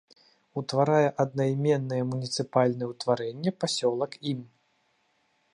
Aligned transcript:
Утварае 0.61 1.09
аднайменнае 1.23 2.01
муніцыпальнае 2.13 2.87
ўтварэнне 2.95 3.51
пасёлак 3.65 4.11
ім. 4.33 4.41